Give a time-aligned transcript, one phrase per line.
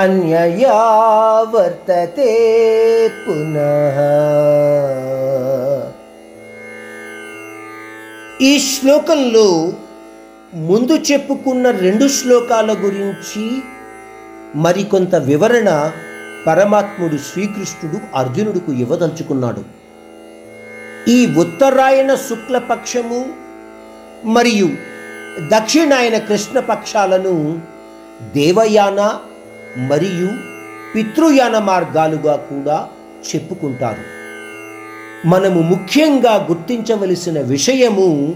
[0.00, 0.80] अन्यया
[1.52, 2.32] వర్తతే
[3.22, 3.96] పునః
[8.48, 9.48] ఈ శ్లోకంలో
[10.68, 13.44] ముందు చెప్పుకున్న రెండు శ్లోకాల గురించి
[14.55, 15.91] మరికొంత వివరణ
[16.47, 19.63] పరమాత్ముడు శ్రీకృష్ణుడు అర్జునుడికి ఇవ్వదలుచుకున్నాడు.
[21.09, 23.25] ఈ ఉత్తరాయణ శుక్లపక్షము
[24.25, 24.69] మరియు
[25.51, 27.61] దక్షిణాయన కృష్ణ పక్షాలను
[28.35, 29.19] దేవయాన
[29.77, 30.29] మరియు
[30.95, 32.87] పితృయాన మార్గాలుగా కూడా
[33.27, 34.03] చెప్పుకుంటారు.
[35.27, 38.35] మనము ముఖ్యంగా గుర్తించవలసిన విషయము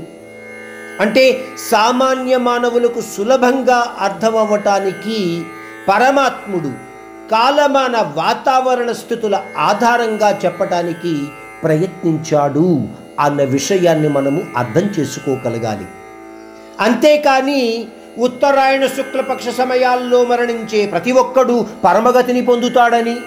[0.99, 1.41] అంటే
[1.71, 5.43] సామాన్య మానవులకు సులభంగా అర్థమవ్వటానికి
[5.89, 6.71] పరమాత్ముడు
[7.31, 11.13] కాలమాన వాతావరణ స్థితుల ఆధారంగా చెప్పటానికి
[11.63, 12.67] ప్రయత్నించాడు
[13.19, 15.87] అన్న విషయాన్ని మనము అర్థం చేసుకోగలగాలి.
[16.79, 17.87] అంతేకాని
[18.17, 23.17] ఉత్తరాయణ శుక్లపక్ష సమయాల్లో మరణించే ప్రతి ఒక్కడూ పరమగతిని పొందుతాడని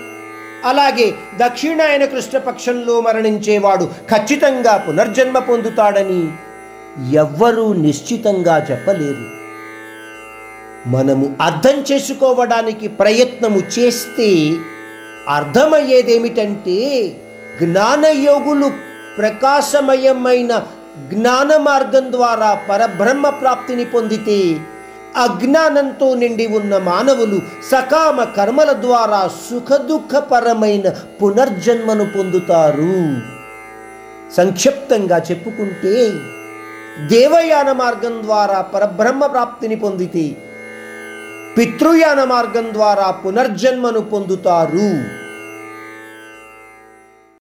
[0.64, 6.22] అలాగే దక్షిణాయన కృష్ణపక్షంలో మరణించేవాడు ఖచ్చితంగా పునర్జన్మ పొందుతాడని
[7.14, 9.41] ఎవ్వరూ నిశ్చితంగా చెప్పలేరు.
[10.86, 14.50] మనము అర్థం చేసుకోవడానికి ప్రయత్నము చేస్తే
[15.28, 16.78] అర్థమయ్యేదేమిటంటే
[17.61, 18.69] జ్ఞానయోగులు
[19.19, 20.62] ప్రకాశమయమైన
[21.08, 24.60] జ్ఞాన మార్గం ద్వారా పరబ్రహ్మ ప్రాప్తిని పొందితే
[25.16, 30.88] అజ్ఞానంతో నిండి ఉన్న మానవులు సకామ కర్మల ద్వారా సుఖదుఖపరమైన
[31.22, 33.20] పునర్జన్మను పొందుతారు.
[34.36, 36.12] సంక్షిప్తంగా చెప్పుకుంటే
[37.08, 40.36] దేవయాన మార్గం ద్వారా పరబ్రహ్మ ప్రాప్తిని పొందితే
[41.56, 44.91] పితృయాన మార్గం ద్వారా పునర్జన్మను పొందుతారు.